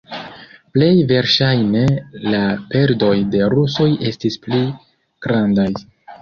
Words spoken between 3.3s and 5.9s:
de rusoj estis pli grandaj.